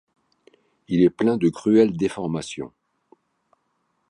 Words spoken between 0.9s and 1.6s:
est plein de